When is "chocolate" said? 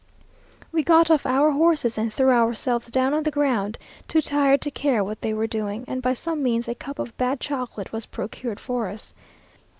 7.39-7.91